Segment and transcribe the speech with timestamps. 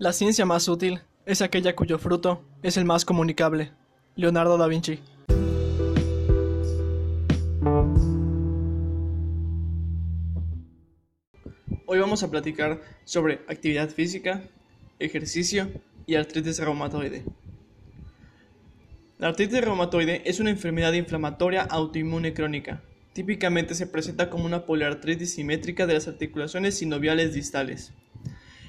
[0.00, 3.72] La ciencia más útil es aquella cuyo fruto es el más comunicable.
[4.14, 5.00] Leonardo da Vinci.
[11.86, 14.44] Hoy vamos a platicar sobre actividad física,
[15.00, 15.68] ejercicio
[16.06, 17.24] y artritis reumatoide.
[19.18, 22.84] La artritis reumatoide es una enfermedad inflamatoria autoinmune crónica.
[23.14, 27.92] Típicamente se presenta como una poliartritis simétrica de las articulaciones sinoviales distales.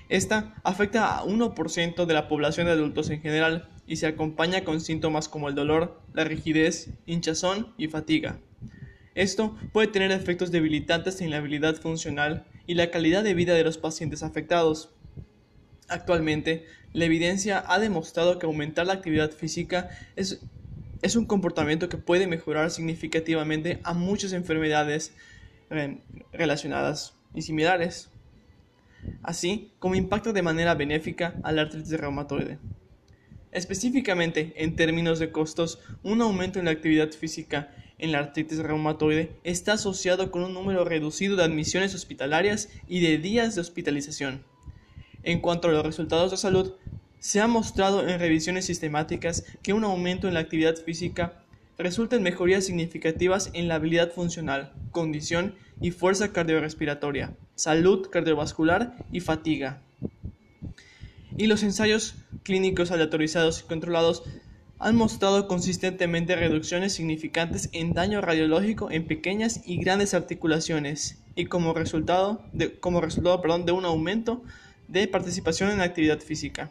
[0.09, 4.81] Esta afecta a 1% de la población de adultos en general y se acompaña con
[4.81, 8.39] síntomas como el dolor, la rigidez, hinchazón y fatiga.
[9.13, 13.63] Esto puede tener efectos debilitantes en la habilidad funcional y la calidad de vida de
[13.63, 14.95] los pacientes afectados.
[15.87, 20.41] Actualmente, la evidencia ha demostrado que aumentar la actividad física es,
[21.03, 25.13] es un comportamiento que puede mejorar significativamente a muchas enfermedades
[25.69, 28.09] eh, relacionadas y similares
[29.23, 32.59] así como impacta de manera benéfica a la artritis reumatoide.
[33.51, 39.31] Específicamente, en términos de costos, un aumento en la actividad física en la artritis reumatoide
[39.43, 44.43] está asociado con un número reducido de admisiones hospitalarias y de días de hospitalización.
[45.23, 46.73] En cuanto a los resultados de salud,
[47.19, 51.43] se ha mostrado en revisiones sistemáticas que un aumento en la actividad física
[51.79, 59.21] resulta en mejorías significativas en la habilidad funcional, condición y fuerza cardiorrespiratoria, salud cardiovascular y
[59.21, 59.81] fatiga.
[61.37, 64.23] Y los ensayos clínicos aleatorizados y controlados
[64.77, 71.73] han mostrado consistentemente reducciones significantes en daño radiológico en pequeñas y grandes articulaciones y como
[71.73, 74.43] resultado de, como resultado, perdón, de un aumento
[74.89, 76.69] de participación en actividad física.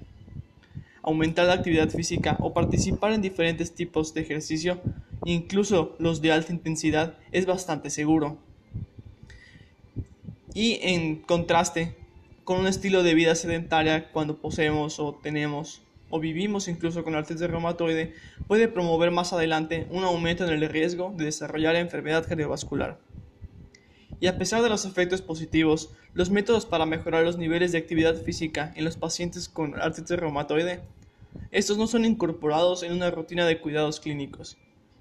[1.08, 4.80] Aumentar la actividad física o participar en diferentes tipos de ejercicio,
[5.24, 8.38] incluso los de alta intensidad, es bastante seguro
[10.58, 11.94] y en contraste
[12.42, 17.48] con un estilo de vida sedentaria cuando poseemos o tenemos o vivimos incluso con artritis
[17.48, 18.12] reumatoide
[18.48, 22.98] puede promover más adelante un aumento en el riesgo de desarrollar enfermedad cardiovascular.
[24.18, 28.16] Y a pesar de los efectos positivos, los métodos para mejorar los niveles de actividad
[28.16, 30.80] física en los pacientes con artritis reumatoide,
[31.50, 34.56] estos no son incorporados en una rutina de cuidados clínicos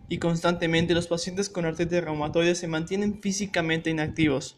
[0.10, 4.58] y constantemente los pacientes con artritis reumatoide se mantienen físicamente inactivos,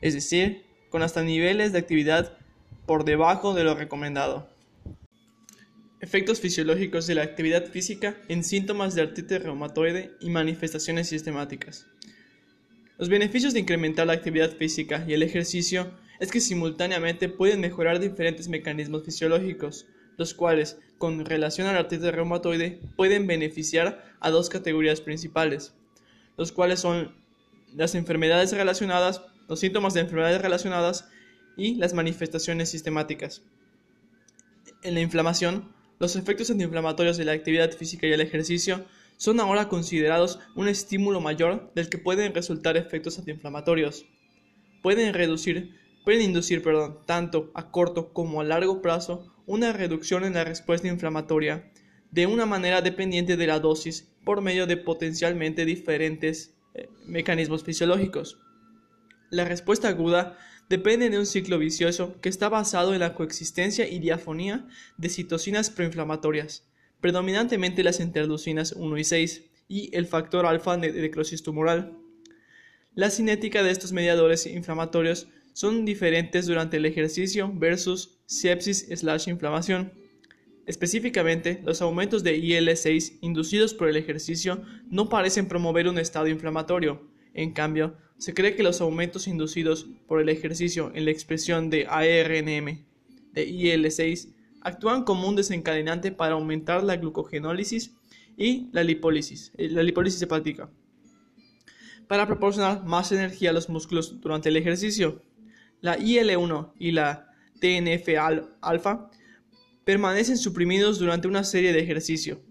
[0.00, 2.38] es decir, con hasta niveles de actividad
[2.86, 4.48] por debajo de lo recomendado.
[6.00, 11.86] Efectos fisiológicos de la actividad física en síntomas de artritis reumatoide y manifestaciones sistemáticas.
[12.98, 15.90] Los beneficios de incrementar la actividad física y el ejercicio
[16.20, 22.12] es que simultáneamente pueden mejorar diferentes mecanismos fisiológicos, los cuales, con relación a la artritis
[22.12, 25.74] reumatoide, pueden beneficiar a dos categorías principales,
[26.36, 27.14] los cuales son
[27.74, 31.08] las enfermedades relacionadas, los síntomas de enfermedades relacionadas
[31.56, 33.42] y las manifestaciones sistemáticas.
[34.82, 38.84] En la inflamación, los efectos antiinflamatorios de la actividad física y el ejercicio
[39.16, 44.06] son ahora considerados un estímulo mayor del que pueden resultar efectos antiinflamatorios.
[44.82, 45.74] Pueden reducir,
[46.04, 50.88] pueden inducir, perdón, tanto a corto como a largo plazo una reducción en la respuesta
[50.88, 51.70] inflamatoria
[52.10, 58.38] de una manera dependiente de la dosis por medio de potencialmente diferentes eh, mecanismos fisiológicos.
[59.30, 63.98] La respuesta aguda depende de un ciclo vicioso que está basado en la coexistencia y
[63.98, 66.68] diafonía de citocinas proinflamatorias,
[67.00, 71.96] predominantemente las interleucinas 1 y 6 y el factor alfa de necrosis tumoral.
[72.94, 79.90] La cinética de estos mediadores inflamatorios son diferentes durante el ejercicio versus sepsis/inflamación.
[80.66, 87.08] Específicamente, los aumentos de IL-6 inducidos por el ejercicio no parecen promover un estado inflamatorio.
[87.32, 91.86] En cambio, se cree que los aumentos inducidos por el ejercicio en la expresión de
[91.86, 92.84] ARNM
[93.32, 97.94] de IL-6 actúan como un desencadenante para aumentar la glucogenólisis
[98.36, 100.68] y la lipólisis, eh, la lipólisis hepática,
[102.08, 105.22] para proporcionar más energía a los músculos durante el ejercicio.
[105.86, 107.30] La IL-1 y la
[107.60, 109.08] TNF-alfa
[109.84, 112.42] permanecen suprimidos durante una serie de ejercicio,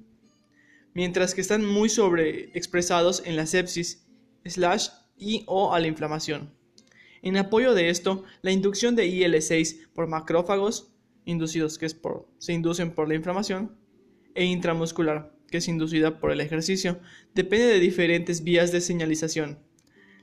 [0.93, 4.07] mientras que están muy sobreexpresados en la sepsis
[4.45, 4.87] slash
[5.17, 6.53] y o a la inflamación.
[7.23, 10.93] En apoyo de esto, la inducción de IL-6 por macrófagos,
[11.25, 13.77] inducidos que se inducen por la inflamación,
[14.33, 17.01] e intramuscular, que es inducida por el ejercicio,
[17.33, 19.59] depende de diferentes vías de señalización.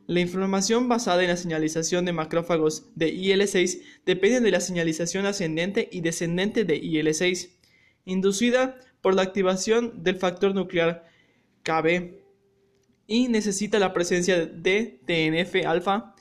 [0.06, 5.88] La inflamación basada en la señalización de macrófagos de IL-6 depende de la señalización ascendente
[5.92, 7.50] y descendente de IL-6,
[8.04, 11.06] inducida por la activación del factor nuclear
[11.62, 12.14] KB
[13.06, 16.14] y necesita la presencia de TNF-alfa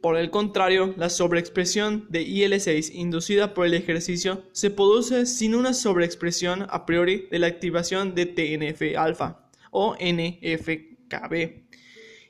[0.00, 5.74] Por el contrario, la sobreexpresión de IL-6 inducida por el ejercicio se produce sin una
[5.74, 11.64] sobreexpresión a priori de la activación de TNF-alfa o NFKB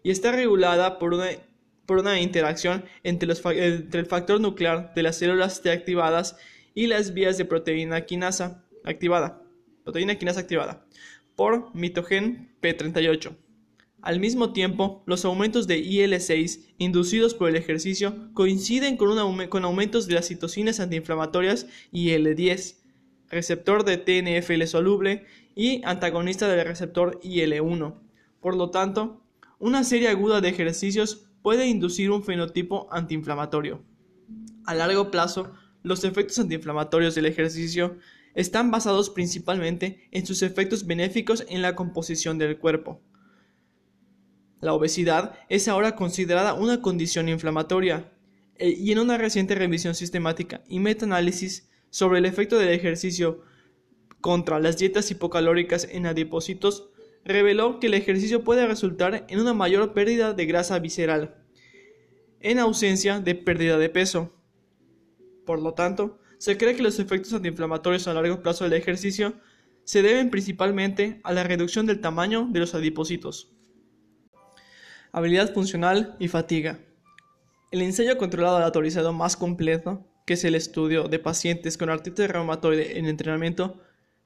[0.05, 1.27] y está regulada por una,
[1.87, 6.37] por una interacción entre, los, entre el factor nuclear de las células T activadas
[6.75, 9.43] y las vías de proteína quinasa activada,
[9.83, 10.87] proteína quinasa activada
[11.35, 13.35] por mitogen P38.
[14.03, 20.07] Al mismo tiempo, los aumentos de IL-6 inducidos por el ejercicio coinciden con, con aumentos
[20.07, 22.77] de las citocinas antiinflamatorias IL-10,
[23.31, 25.25] receptor de TNFL soluble
[25.55, 27.95] y antagonista del receptor IL-1.
[28.41, 29.24] Por lo tanto,
[29.65, 33.83] una serie aguda de ejercicios puede inducir un fenotipo antiinflamatorio.
[34.67, 37.97] A largo plazo, los efectos antiinflamatorios del ejercicio
[38.35, 43.01] están basados principalmente en sus efectos benéficos en la composición del cuerpo.
[44.61, 48.13] La obesidad es ahora considerada una condición inflamatoria
[48.57, 53.41] eh, y en una reciente revisión sistemática y metaanálisis sobre el efecto del ejercicio
[54.21, 56.91] contra las dietas hipocalóricas en adipocitos
[57.25, 61.37] reveló que el ejercicio puede resultar en una mayor pérdida de grasa visceral
[62.41, 64.35] en ausencia de pérdida de peso.
[65.47, 69.35] Por lo tanto, se cree que los efectos antiinflamatorios a largo plazo del ejercicio
[69.85, 73.55] se deben principalmente a la reducción del tamaño de los adipocitos
[75.15, 76.81] habilidad funcional y fatiga.
[77.71, 82.99] El ensayo controlado aleatorizado más completo, que es el estudio de pacientes con artritis reumatoide
[82.99, 83.81] en entrenamiento,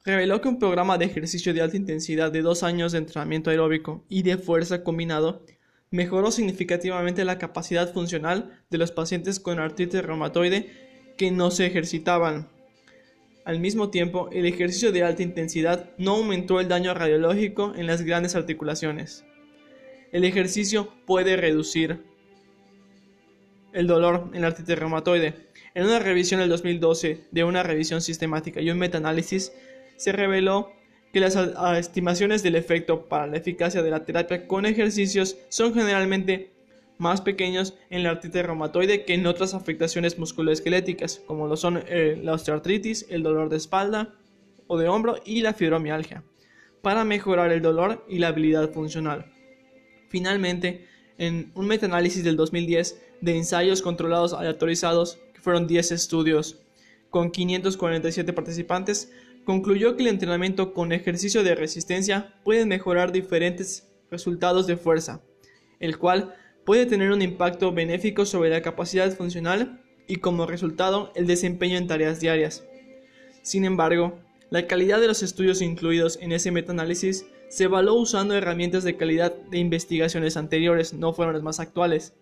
[0.05, 4.05] reveló que un programa de ejercicio de alta intensidad de dos años de entrenamiento aeróbico
[4.09, 5.45] y de fuerza combinado
[5.91, 10.71] mejoró significativamente la capacidad funcional de los pacientes con artritis reumatoide
[11.17, 12.49] que no se ejercitaban.
[13.45, 18.03] Al mismo tiempo, el ejercicio de alta intensidad no aumentó el daño radiológico en las
[18.03, 19.25] grandes articulaciones.
[20.13, 22.05] El ejercicio puede reducir
[23.73, 25.35] el dolor en la artritis reumatoide.
[25.75, 29.53] En una revisión del 2012 de una revisión sistemática y un metaanálisis,
[29.99, 30.73] se reveló
[31.13, 31.37] que las
[31.77, 36.53] estimaciones del efecto para la eficacia de la terapia con ejercicios son generalmente
[36.99, 42.19] más pequeños en la artritis reumatoide que en otras afectaciones musculoesqueléticas, como lo son eh,
[42.23, 44.15] la osteoartritis, el dolor de espalda
[44.67, 46.25] o de hombro y la fibromialgia,
[46.83, 49.33] para mejorar el dolor y la habilidad funcional.
[50.09, 50.87] Finalmente,
[51.19, 56.61] en un metaanálisis del 2010 de ensayos controlados aleatorizados, que fueron 10 estudios
[57.11, 59.13] con 547 participantes,
[59.49, 65.23] concluyó que el entrenamiento con ejercicio de resistencia puede mejorar diferentes resultados de fuerza,
[65.81, 66.35] el cual
[66.67, 71.87] puede tener un impacto benéfico sobre la capacidad funcional y como resultado el desempeño en
[71.87, 72.63] tareas diarias.
[73.41, 74.19] Sin embargo,
[74.51, 79.35] la calidad de los estudios incluidos en ese metaanálisis se evaluó usando herramientas de calidad
[79.35, 82.13] de investigaciones anteriores, no fueron las más actuales,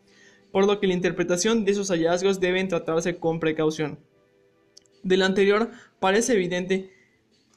[0.52, 3.98] por lo que la interpretación de esos hallazgos deben tratarse con precaución.
[5.02, 6.94] De lo anterior, parece evidente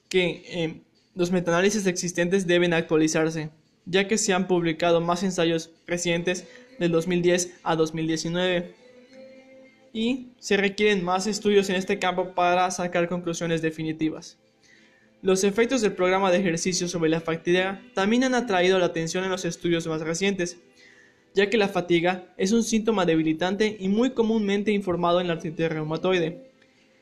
[0.10, 0.82] que eh,
[1.16, 3.52] los metaanálisis existentes deben actualizarse,
[3.86, 6.46] ya que se han publicado más ensayos recientes
[6.80, 8.74] del 2010 a 2019
[9.94, 14.38] y se requieren más estudios en este campo para sacar conclusiones definitivas.
[15.22, 19.32] Los efectos del programa de ejercicio sobre la fatiga también han atraído la atención en
[19.32, 20.58] los estudios más recientes,
[21.34, 25.70] ya que la fatiga es un síntoma debilitante y muy comúnmente informado en la artritis
[25.70, 26.50] reumatoide.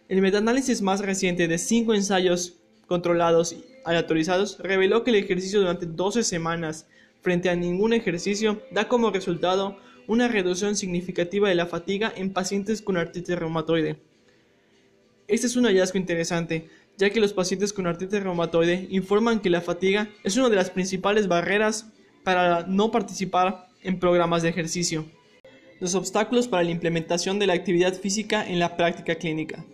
[0.10, 2.56] El metaanálisis más reciente de cinco ensayos
[2.88, 6.88] controlados y aleatorizados reveló que el ejercicio durante 12 semanas
[7.22, 9.78] frente a ningún ejercicio da como resultado
[10.08, 13.98] una reducción significativa de la fatiga en pacientes con artritis reumatoide.
[15.28, 19.62] Este es un hallazgo interesante, ya que los pacientes con artritis reumatoide informan que la
[19.62, 21.92] fatiga es una de las principales barreras
[22.24, 25.06] para no participar en programas de ejercicio.
[25.80, 29.66] Los obstáculos para la implementación de la actividad física en la práctica clínica.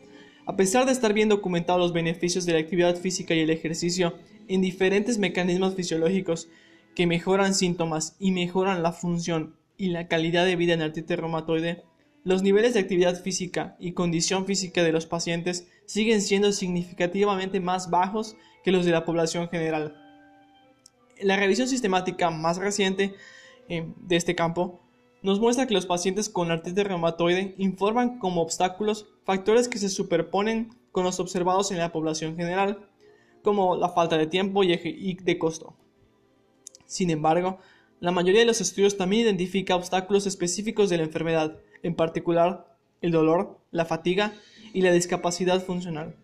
[0.46, 4.16] A pesar de estar bien documentados los beneficios de la actividad física y el ejercicio
[4.50, 6.50] en diferentes mecanismos fisiológicos
[6.96, 11.84] que mejoran síntomas y mejoran la función y la calidad de vida en artritis reumatoide,
[12.26, 17.90] los niveles de actividad física y condición física de los pacientes siguen siendo significativamente más
[17.90, 19.98] bajos que los de la población general.
[21.22, 23.14] La revisión sistemática más reciente
[23.70, 24.83] eh, de este campo
[25.24, 30.76] nos muestra que los pacientes con artritis reumatoide informan como obstáculos factores que se superponen
[30.92, 32.90] con los observados en la población general,
[33.42, 35.76] como la falta de tiempo y de costo.
[36.86, 37.58] Sin embargo,
[38.02, 43.12] la mayoría de los estudios también identifica obstáculos específicos de la enfermedad, en particular el
[43.12, 44.34] dolor, la fatiga
[44.74, 46.18] y la discapacidad funcional,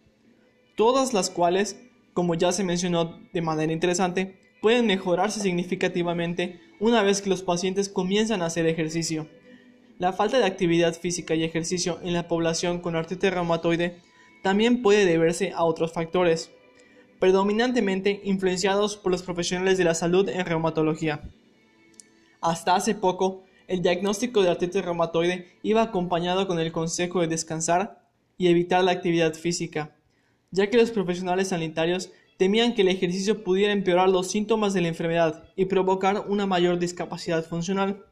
[0.75, 1.81] todas las cuales,
[2.13, 7.89] como ya se mencionó de manera interesante, pueden mejorarse significativamente una vez que los pacientes
[7.89, 9.27] comienzan a hacer ejercicio.
[9.97, 13.97] La falta de actividad física y ejercicio en la población con artritis reumatoide
[14.43, 16.51] también puede deberse a otros factores,
[17.19, 21.21] predominantemente influenciados por los profesionales de la salud en reumatología.
[22.39, 28.07] Hasta hace poco, el diagnóstico de artritis reumatoide iba acompañado con el consejo de descansar
[28.37, 29.95] y evitar la actividad física,
[30.49, 34.87] ya que los profesionales sanitarios temían que el ejercicio pudiera empeorar los síntomas de la
[34.87, 38.05] enfermedad y provocar una mayor discapacidad funcional.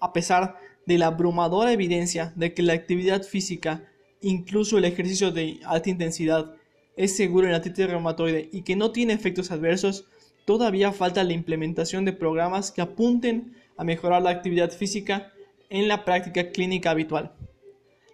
[0.00, 0.56] A pesar
[0.86, 3.88] de la abrumadora evidencia de que la actividad física,
[4.20, 6.54] incluso el ejercicio de alta intensidad,
[6.96, 10.04] es seguro en la artritis reumatoide y que no tiene efectos adversos,
[10.44, 15.32] todavía falta la implementación de programas que apunten a mejorar la actividad física
[15.70, 17.32] en la práctica clínica habitual.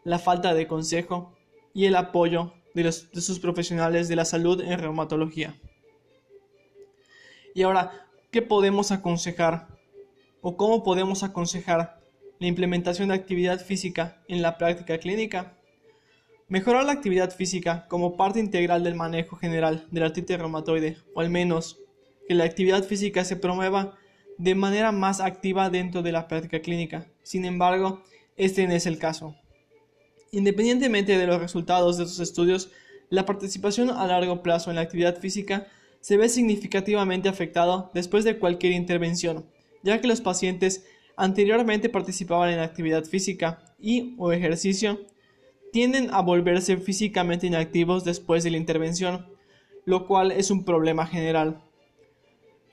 [0.04, 1.36] La falta de consejo
[1.74, 5.56] y el apoyo de, sus profesionales de la salud en reumatología.
[7.54, 9.68] Y ahora, ¿qué podemos aconsejar
[10.40, 12.00] o cómo podemos aconsejar
[12.38, 15.58] la implementación de actividad física en la práctica clínica?
[16.48, 21.20] Mejorar la actividad física como parte integral del manejo general de la artritis reumatoide, o
[21.20, 21.78] al menos
[22.26, 23.96] que la actividad física se promueva
[24.38, 27.06] de manera más activa dentro de la práctica clínica.
[27.22, 28.02] Sin embargo,
[28.36, 29.34] este no es el caso.
[30.32, 32.70] Independientemente de los resultados de estos estudios,
[33.10, 35.66] la participación a largo plazo en la actividad física
[36.00, 39.46] se ve significativamente afectada después de cualquier intervención,
[39.82, 40.84] ya que los pacientes
[41.16, 45.00] anteriormente participaban en actividad física y o ejercicio
[45.72, 49.26] tienden a volverse físicamente inactivos después de la intervención,
[49.84, 51.62] lo cual es un problema general.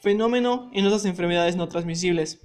[0.02, 2.40] Fenómeno en otras enfermedades no transmisibles.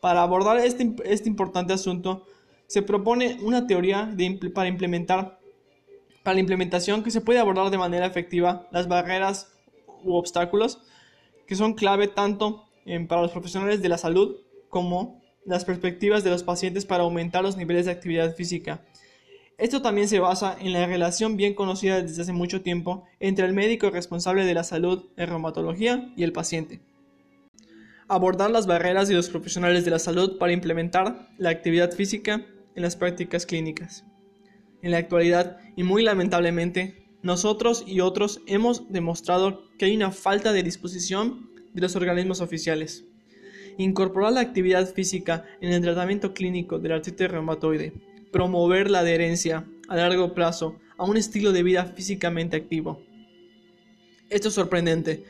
[0.00, 2.26] Para abordar este, este importante asunto,
[2.72, 4.16] se propone una teoría
[4.54, 5.38] para implementar
[6.22, 9.52] para la implementación que se puede abordar de manera efectiva las barreras
[10.02, 10.80] u obstáculos
[11.46, 12.64] que son clave tanto
[13.08, 14.38] para los profesionales de la salud
[14.70, 18.82] como las perspectivas de los pacientes para aumentar los niveles de actividad física.
[19.58, 23.52] Esto también se basa en la relación bien conocida desde hace mucho tiempo entre el
[23.52, 26.80] médico responsable de la salud en reumatología y el paciente.
[28.08, 32.82] Abordar las barreras de los profesionales de la salud para implementar la actividad física en
[32.82, 34.04] las prácticas clínicas.
[34.82, 40.52] En la actualidad, y muy lamentablemente, nosotros y otros hemos demostrado que hay una falta
[40.52, 43.04] de disposición de los organismos oficiales.
[43.78, 47.92] Incorporar la actividad física en el tratamiento clínico de la artritis reumatoide,
[48.32, 53.02] promover la adherencia a largo plazo a un estilo de vida físicamente activo.
[54.28, 55.24] Esto es sorprendente,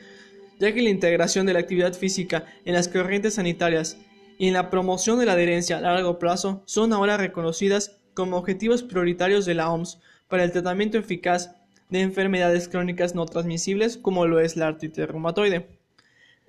[0.59, 3.97] ya que la integración de la actividad física en las corrientes sanitarias
[4.37, 8.83] y en la promoción de la adherencia a largo plazo son ahora reconocidas como objetivos
[8.83, 11.55] prioritarios de la OMS para el tratamiento eficaz
[11.89, 15.77] de enfermedades crónicas no transmisibles como lo es la artritis reumatoide.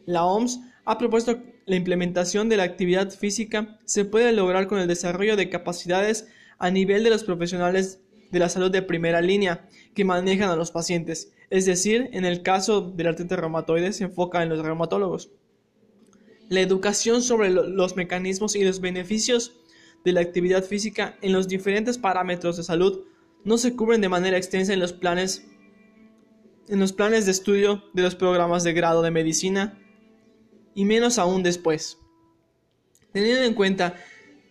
[0.06, 4.88] La OMS ha propuesto la implementación de la actividad física se puede lograr con el
[4.88, 8.00] desarrollo de capacidades a nivel de los profesionales
[8.30, 12.42] de la salud de primera línea que manejan a los pacientes, es decir, en el
[12.42, 15.30] caso de la artritis reumatoide se enfoca en los reumatólogos.
[16.54, 19.56] La educación sobre los mecanismos y los beneficios
[20.04, 23.00] de la actividad física en los diferentes parámetros de salud
[23.42, 25.48] no se cubren de manera extensa en los planes
[26.68, 29.82] en los planes de estudio de los programas de grado de medicina
[30.76, 31.98] y menos aún después.
[33.12, 33.96] Teniendo en cuenta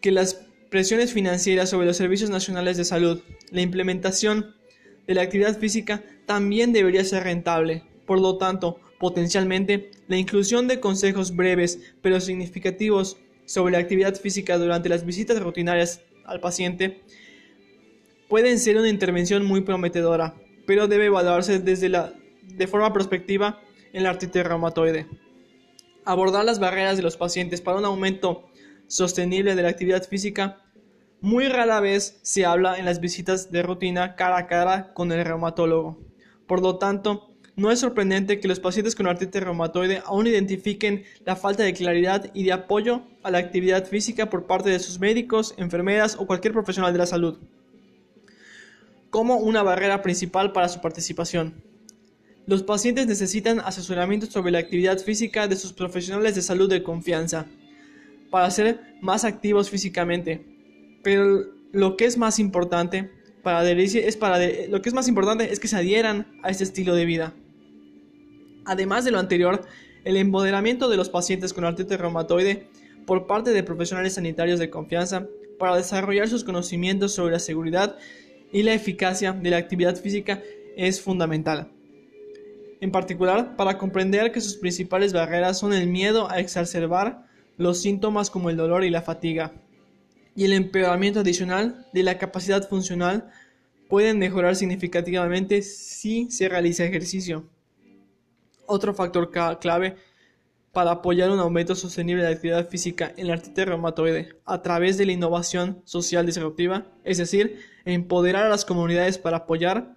[0.02, 4.54] que las presiones financieras sobre los servicios nacionales de salud, la implementación
[5.08, 7.86] de la actividad física también debería ser rentable.
[8.06, 14.58] Por lo tanto, Potencialmente, la inclusión de consejos breves pero significativos sobre la actividad física
[14.58, 17.02] durante las visitas rutinarias al paciente
[18.30, 23.60] pueden ser una intervención muy prometedora, pero debe evaluarse desde la, de forma prospectiva
[23.92, 25.06] en la artritis reumatoide.
[26.06, 28.48] Abordar las barreras de los pacientes para un aumento
[28.88, 30.62] sostenible de la actividad física
[31.20, 35.26] muy rara vez se habla en las visitas de rutina cara a cara con el
[35.26, 36.00] reumatólogo.
[36.48, 41.36] Por lo tanto, no es sorprendente que los pacientes con artritis reumatoide aún identifiquen la
[41.36, 45.54] falta de claridad y de apoyo a la actividad física por parte de sus médicos,
[45.58, 47.38] enfermeras o cualquier profesional de la salud
[49.14, 51.54] como una barrera principal para su participación.
[52.48, 57.46] Los pacientes necesitan asesoramiento sobre la actividad física de sus profesionales de salud de confianza
[58.32, 60.44] para ser más activos físicamente.
[61.04, 63.12] Pero lo que es más importante
[63.44, 66.64] para adherirse es para lo que es más importante es que se adhieran a este
[66.64, 67.36] estilo de vida.
[68.66, 69.62] Además de lo anterior,
[70.04, 72.68] el empoderamiento de los pacientes con artritis reumatoide
[73.06, 75.28] por parte de profesionales sanitarios de confianza
[75.60, 77.98] para desarrollar sus conocimientos sobre la seguridad
[78.52, 80.42] y la eficacia de la actividad física
[80.76, 81.72] es fundamental.
[82.82, 87.26] En particular, para comprender que sus principales barreras son el miedo a exacerbar
[87.58, 89.54] los síntomas como el dolor y la fatiga,
[90.36, 93.30] y el empeoramiento adicional de la capacidad funcional
[93.88, 97.48] pueden mejorar significativamente si se realiza ejercicio.
[98.66, 99.30] Otro factor
[99.60, 99.96] clave
[100.72, 104.98] para apoyar un aumento sostenible de la actividad física en la artritis reumatoide a través
[104.98, 109.96] de la innovación social disruptiva, es decir, empoderar a las comunidades para apoyar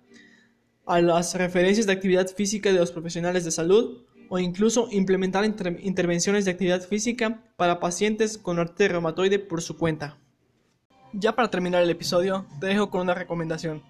[0.85, 6.45] a las referencias de actividad física de los profesionales de salud o incluso implementar intervenciones
[6.45, 10.19] de actividad física para pacientes con artritis reumatoide por su cuenta.
[11.15, 13.83] Ya para terminar el episodio, te dejo con una recomendación.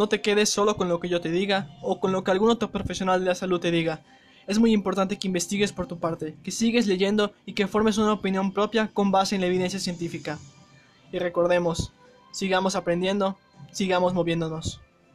[0.00, 2.48] No te quedes solo con lo que yo te diga o con lo que algún
[2.48, 4.00] otro profesional de la salud te diga.
[4.46, 8.14] Es muy importante que investigues por tu parte, que sigues leyendo y que formes una
[8.14, 10.38] opinión propia con base en la evidencia científica.
[11.12, 11.92] Y recordemos,
[12.32, 13.36] sigamos aprendiendo,
[13.72, 14.80] sigamos moviéndonos.